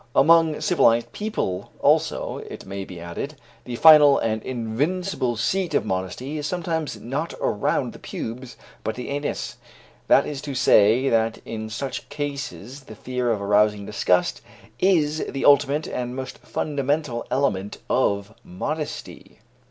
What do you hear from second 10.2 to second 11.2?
is to say,